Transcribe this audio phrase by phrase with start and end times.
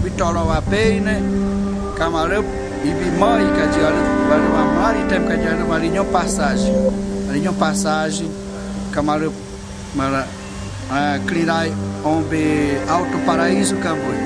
[0.00, 1.22] vitoro apene.
[1.96, 2.38] Kamara
[2.84, 4.02] ibi mai kaji ada
[4.34, 6.74] ada mamari item kaji ada marinho passagem.
[7.26, 8.30] Marinho passagem.
[9.94, 10.26] Mara
[11.26, 11.72] Clirai
[12.04, 14.16] ombe Alto Paraíso Camboi.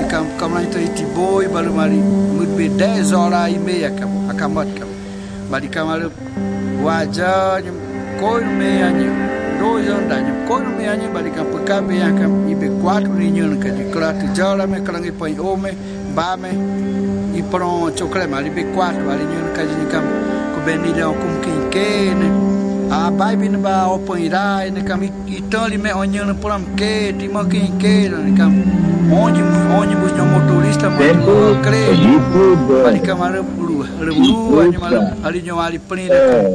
[0.00, 0.04] E
[0.38, 3.90] Camara então Itiboi, Balumari, muito bem 10 horas e meia
[4.36, 4.94] camote acabou.
[5.48, 6.10] Mas Camara,
[6.82, 7.70] o Adjane,
[8.20, 8.92] coiro meia
[9.64, 13.70] nojon dan kono lah me ani bali kan me be yakam ibe kwat rinyon ka
[13.76, 15.70] di krat jala me krangi põe ome
[16.16, 16.50] bame
[17.40, 20.04] i pro chokle mali be kwat bali nyon ka di kam
[20.52, 24.44] ko benile com quem kin ken a ah, bai bin ba opon ira
[24.76, 25.02] ne kam.
[25.36, 28.52] I toli me onyon pram ke di mo kin ken ne kam.
[29.20, 31.82] Onji mu onji bu nyon motorista ma tu kre.
[32.84, 33.76] Bali kamare pulu
[34.08, 34.96] rebu onji mal
[35.30, 36.54] ali nyon ali pri ne kam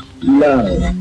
[0.23, 1.00] love.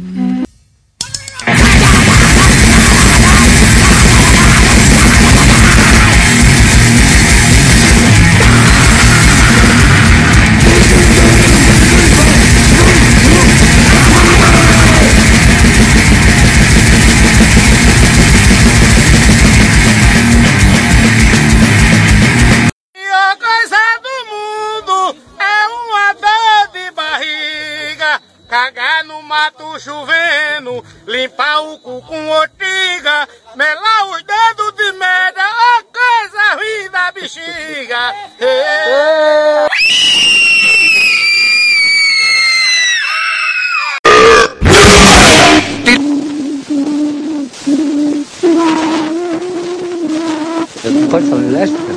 [51.10, 51.92] Pode falar lésbica?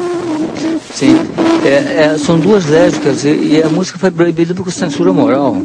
[0.94, 1.16] Sim.
[1.66, 5.56] É, é, são duas lésbicas e, e, a música foi proibida por censura moral.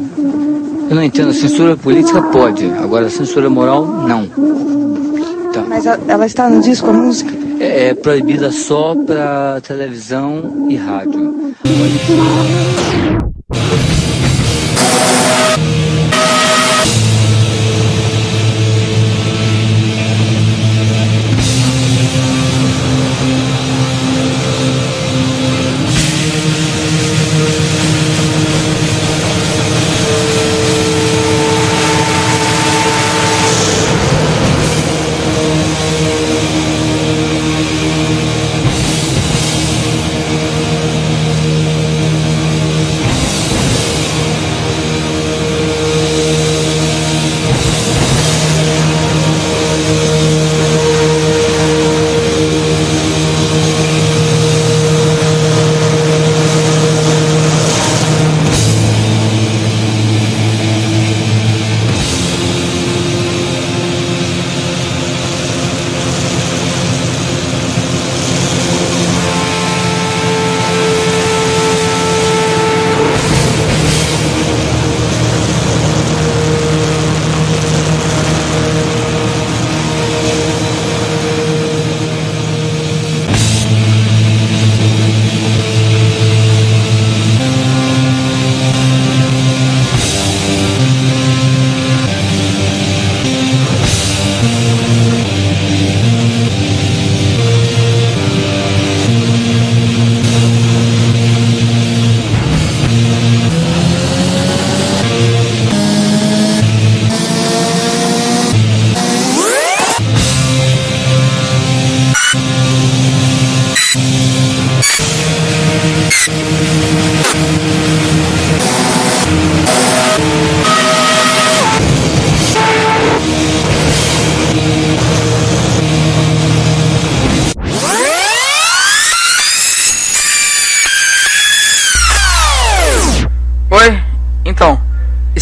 [0.89, 4.25] Eu não entendo, censura política pode, agora censura moral não.
[5.53, 5.63] Tá.
[5.67, 7.31] Mas ela está no disco a música?
[7.59, 11.53] É, é proibida só para televisão e rádio.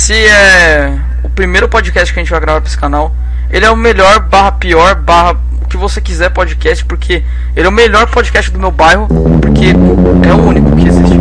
[0.09, 3.13] Esse é o primeiro podcast que a gente vai gravar pra esse canal.
[3.49, 7.69] Ele é o melhor barra pior barra o que você quiser podcast, porque ele é
[7.69, 9.05] o melhor podcast do meu bairro,
[9.41, 9.65] porque
[10.25, 11.13] é o único que existe.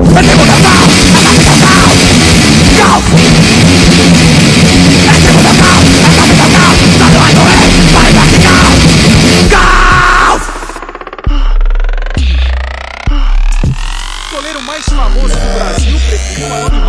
[14.31, 16.86] Goleiro mais famoso do Brasil preferiu maior do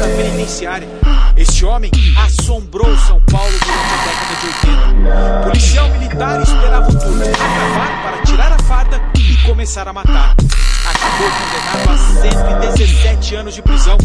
[0.00, 0.88] da penitenciária.
[1.36, 1.90] Este homem
[2.24, 5.44] assombrou São Paulo durante a década de 80.
[5.44, 10.34] Policial militar esperava o turno acabar para tirar a farda e começar a matar.
[10.86, 13.98] Acabou condenado a 117 anos de prisão,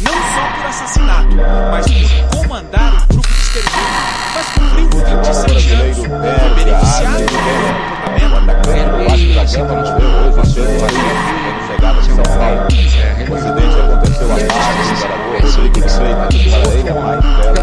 [0.00, 1.36] não só por assassinato,
[1.70, 3.60] mas por comandar um grupo de.
[4.34, 6.08] Mas cumpriu 27 anos, foi
[6.54, 7.24] beneficiado
[8.14, 9.00] pelo comportamento.
[9.00, 9.58] O acidente
[13.80, 15.60] aconteceu à tarde em Zaragoza.
[15.60, 17.60] Rodrigo Freitas, para ele é mais velho.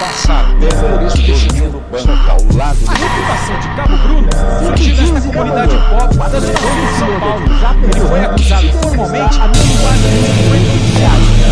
[0.00, 4.28] Passado, por isso decidiu no banco ao lado A reputação de Cabo Bruno
[4.58, 7.44] surgiu nesta comunidade pobre da zona sul de São Paulo.
[7.82, 9.50] Ele foi acusado formalmente por
[9.80, 10.02] quase
[10.34, 11.43] 50 reais.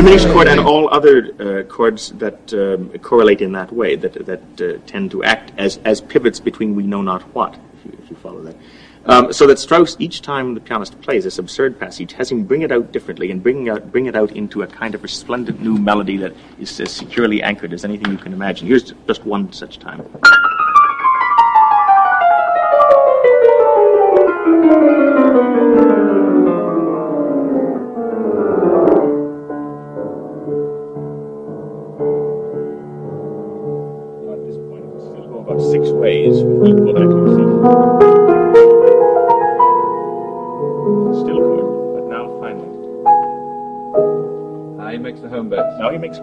[0.00, 4.60] Diminished chord and all other uh, chords that um, correlate in that way, that, that
[4.62, 8.08] uh, tend to act as, as pivots between we know not what, if you, if
[8.08, 8.56] you follow that.
[9.04, 12.62] Um, so that Strauss, each time the pianist plays this absurd passage, has him bring
[12.62, 15.76] it out differently and bring, out, bring it out into a kind of resplendent new
[15.76, 18.68] melody that is as securely anchored as anything you can imagine.
[18.68, 20.06] Here's just one such time.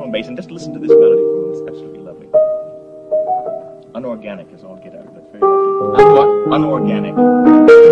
[0.07, 1.57] Now he makes home base, and just listen to this melody for a moment.
[1.57, 2.27] It's absolutely lovely.
[3.95, 5.13] Unorganic is all get out.
[5.13, 6.05] That's very lovely.
[6.05, 6.55] What?
[6.55, 7.86] Unorganic.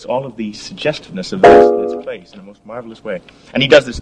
[0.00, 3.20] Puts all of the suggestiveness of this place in a most marvelous way.
[3.52, 4.00] And he does this.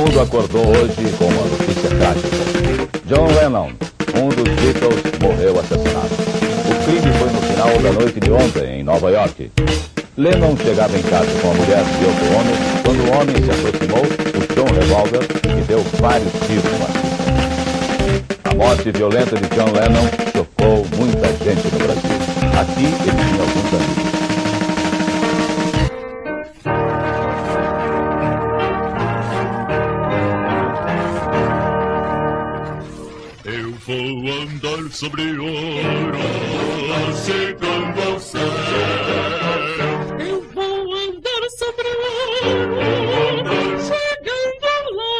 [0.00, 2.28] Mundo acordou hoje com uma notícia trágica.
[3.04, 3.70] John Lennon,
[4.16, 6.08] um dos Beatles, morreu assassinado.
[6.64, 9.52] O crime foi no final da noite de ontem, em Nova York.
[10.16, 14.04] Lennon chegava em casa com a mulher de Yoko Ono quando o homem se aproximou,
[14.32, 18.50] puxou um revólver e deu vários tiros no.
[18.50, 22.16] A morte violenta de John Lennon chocou muita gente no Brasil.
[22.58, 23.39] Aqui ele tinha
[35.00, 36.18] sobre ouro,
[37.24, 38.42] chegando ao céu.
[40.18, 44.60] Eu vou andar sobre ouro, chegando
[44.98, 45.16] lá.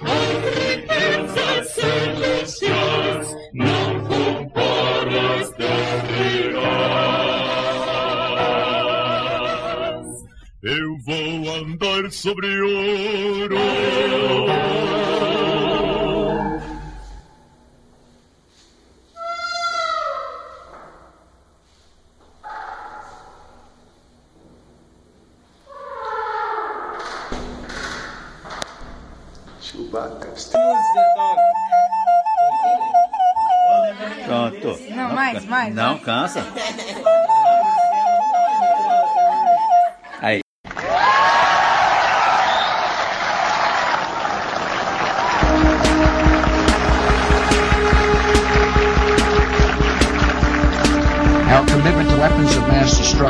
[0.00, 6.56] As riquezas celestiais não comparo as terrenas.
[10.62, 12.65] Eu vou andar sobre ouro.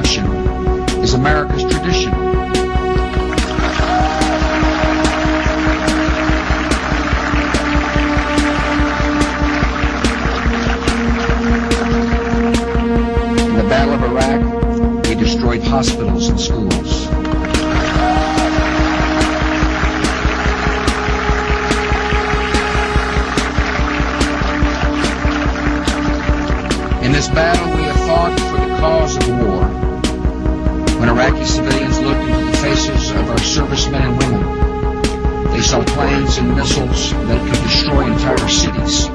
[0.02, 0.35] Destruction
[27.76, 29.64] we have fought for the cause of war.
[30.98, 36.38] When Iraqi civilians looked into the faces of our servicemen and women, they saw planes
[36.38, 39.08] and missiles that could destroy entire cities.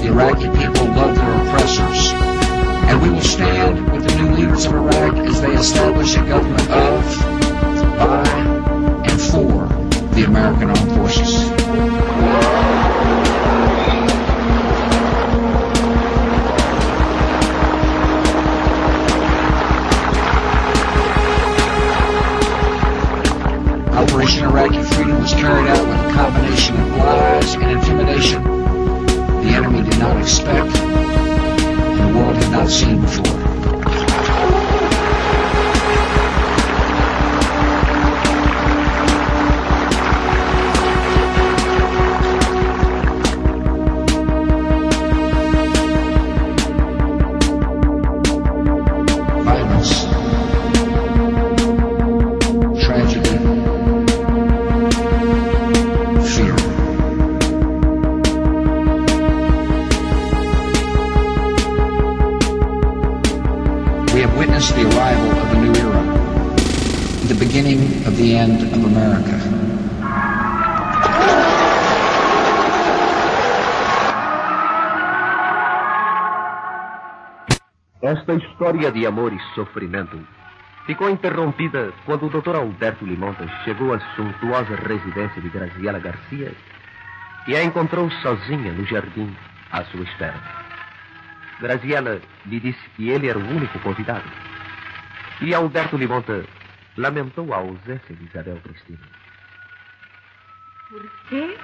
[0.00, 2.12] The Iraqi people love their oppressors,
[2.88, 6.70] and we will stand with the new leaders of Iraq as they establish a government
[6.70, 7.04] of,
[7.98, 8.28] by,
[9.08, 9.68] and for
[10.14, 11.53] the American Armed Forces.
[23.96, 28.42] Operation Iraqi Freedom was carried out with a combination of lies and intimidation
[29.44, 33.23] the enemy did not expect and the world had not seen before.
[78.04, 80.20] Esta história de amor e sofrimento
[80.84, 82.54] ficou interrompida quando o Dr.
[82.54, 86.52] Alberto Limontas chegou à suntuosa residência de Graziela Garcia
[87.48, 89.34] e a encontrou sozinha no jardim
[89.72, 90.38] à sua espera.
[91.58, 94.30] Graziela lhe disse que ele era o único convidado.
[95.40, 96.44] E Alberto Limonta
[96.98, 99.08] lamentou a ausência de Isabel Cristina.
[100.90, 101.56] Por quê?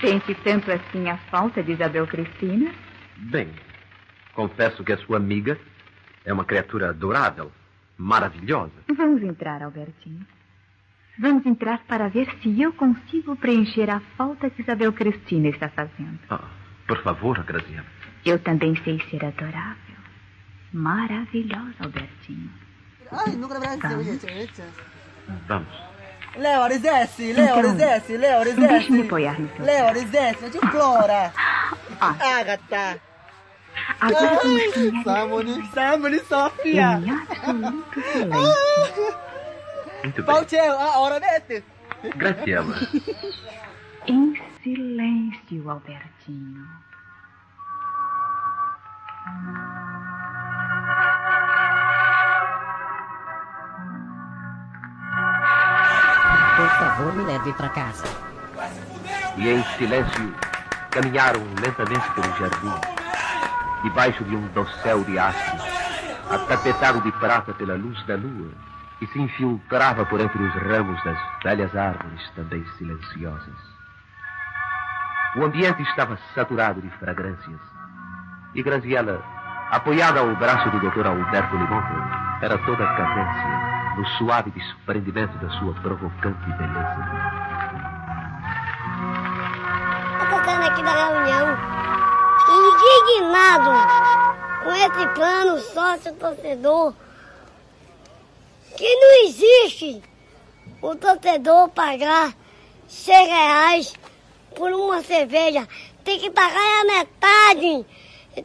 [0.00, 2.72] Sente tanto assim a falta de Isabel Cristina?
[3.16, 3.52] Bem,
[4.34, 5.58] confesso que a sua amiga
[6.24, 7.50] é uma criatura adorável,
[7.96, 8.72] maravilhosa.
[8.96, 10.26] Vamos entrar, Albertinho.
[11.18, 16.18] Vamos entrar para ver se eu consigo preencher a falta que Isabel Cristina está fazendo.
[16.30, 16.48] Ah,
[16.86, 17.84] por favor, Graziela.
[18.24, 19.96] Eu também sei ser adorável.
[20.72, 22.50] Maravilhosa, Albertinho.
[23.10, 24.62] Ai, nu vreau să uite,
[25.46, 25.68] Vamos.
[26.36, 28.66] Leo, risessi, Leo, Então, risessi, Leo, risessi.
[28.68, 31.32] deixe-me apoiar no seu Leo, risessi, de Flora.
[32.38, 33.00] Agatha.
[34.00, 37.00] Agora Ai, Samoni, Samoni, Sofia.
[40.02, 40.24] Muito bem.
[40.24, 41.64] Falceu, a hora desse.
[42.16, 42.74] Graziela,
[44.06, 46.66] Em silêncio, Albertinho.
[56.56, 58.04] Por favor, me leve para casa.
[59.36, 60.34] e em silêncio
[60.90, 62.72] caminharam lentamente pelo jardim,
[63.82, 65.62] debaixo de um dossel de astros,
[66.30, 68.50] atapetado de prata pela luz da lua,
[68.98, 73.70] que se infiltrava por entre os ramos das velhas árvores também silenciosas.
[75.36, 77.60] O ambiente estava saturado de fragrâncias,
[78.54, 79.22] e Graziela,
[79.70, 81.06] apoiada ao braço do Dr.
[81.06, 87.40] Alberto Limonta, era toda cadência no suave desprendimento da sua provocante beleza.
[90.22, 91.79] Estou saindo aqui da reunião
[93.10, 93.70] indignado
[94.62, 96.94] com esse plano sócio-torcedor
[98.76, 100.02] que não existe
[100.80, 102.34] o torcedor pagar
[102.88, 103.94] 100 reais
[104.54, 105.68] por uma cerveja.
[106.04, 107.86] Tem que pagar a metade.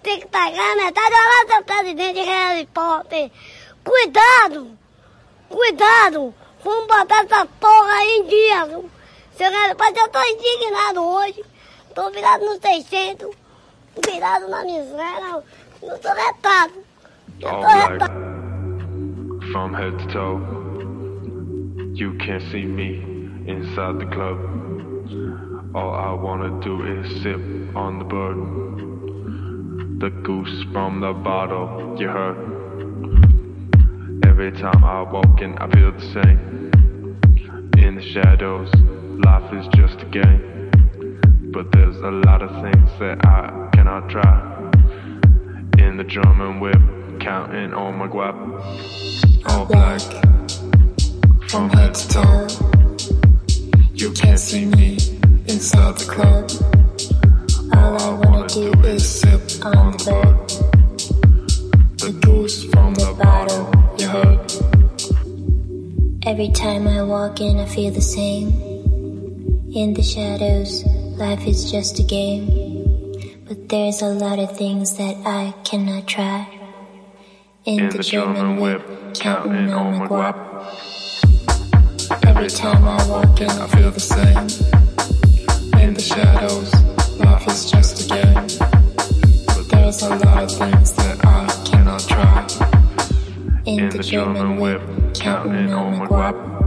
[0.01, 1.13] Tem que pagar a metade.
[1.13, 3.31] Olha lá, seu presidente Harry Potter.
[3.83, 4.77] Cuidado!
[5.47, 6.33] Cuidado!
[6.63, 8.65] Vamos botar essa porra aí em dia.
[8.65, 8.91] viu?
[9.37, 11.45] Seu Harry Potter, eu tô indignado hoje.
[11.93, 13.44] Tô virado no 600.
[14.03, 15.43] Virado na miséria.
[15.81, 16.73] Eu tô retado.
[17.41, 18.25] Eu tô retado.
[19.55, 20.37] from head to toe.
[21.93, 22.99] You can't see me
[23.47, 24.37] inside the club.
[25.73, 27.39] All I wanna do is sip
[27.73, 28.35] on the bud.
[30.01, 32.37] The goose from the bottle, you heard.
[34.25, 36.71] Every time I walk in, I feel the same.
[37.77, 38.69] In the shadows,
[39.23, 40.54] life is just a game.
[41.55, 44.41] But there's a lot of things that I cannot try.
[45.77, 46.81] In the German whip,
[47.21, 48.35] counting on my guap.
[49.47, 50.01] All black,
[51.47, 52.47] from head to toe.
[53.93, 54.97] You can't see me
[55.47, 56.51] inside the club.
[57.73, 60.35] All I wanna do is sip on the bed.
[61.99, 64.41] The goose from the bottle, you heard.
[66.27, 68.49] Every time I walk in, I feel the same.
[69.73, 70.83] In the shadows,
[71.17, 72.45] life is just a game.
[73.47, 76.47] But there's a lot of things that I cannot try.
[77.63, 80.35] In, In the, the German German whip, counting on my guap.
[82.25, 84.37] Every time I walk in, I feel the same.
[85.81, 86.73] In the shadows,
[87.19, 88.47] life is just a game.
[89.47, 92.47] But there's a lot of things that I cannot try.
[93.65, 94.81] In, the, German whip,
[95.15, 96.64] counting on my guap.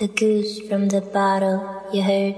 [0.00, 1.60] The goose from the bottle,
[1.92, 2.34] you heard.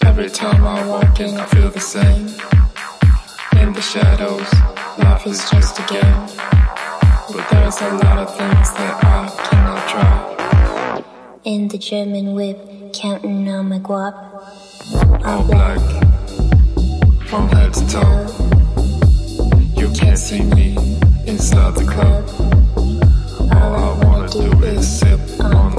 [0.00, 2.28] Every time I walk in, I feel the same.
[3.60, 4.50] In the shadows,
[4.98, 6.26] life is just a game.
[7.28, 11.04] But there's a lot of things that I cannot try.
[11.44, 14.14] In the German whip, counting on my guap.
[15.22, 15.84] All black,
[17.28, 18.26] from head to toe.
[19.76, 20.78] You can't see me
[21.26, 22.24] inside the club.
[23.52, 25.33] All I wanna do is sip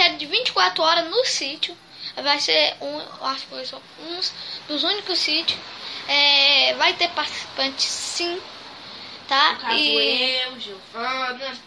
[0.00, 1.76] série de 24 horas no sítio.
[2.16, 3.64] Vai ser um, acho que foi
[4.00, 4.20] um
[4.66, 5.58] dos únicos sítios.
[6.08, 8.40] É, vai ter participantes sim.
[9.28, 9.52] Tá?
[9.52, 10.36] No caso, e...
[10.42, 11.58] eu, Giovana,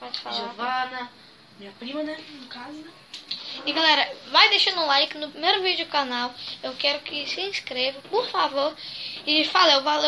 [0.00, 0.36] Pode falar.
[0.36, 1.10] Giovana,
[1.58, 2.18] minha prima, né?
[2.40, 2.90] No caso, né?
[3.64, 6.34] E galera, vai deixando um like no primeiro vídeo do canal.
[6.62, 8.74] Eu quero que se inscreva, por favor.
[9.26, 10.04] E valeu, valeu.